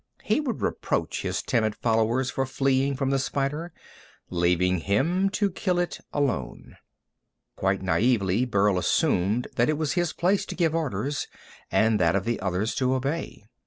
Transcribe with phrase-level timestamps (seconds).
[0.23, 3.71] He would reproach his timid followers for fleeing from the spider,
[4.31, 6.77] leaving him to kill it alone.
[7.55, 11.27] Quite naïvely Burl assumed that it was his place to give orders
[11.69, 13.43] and that of the others to obey.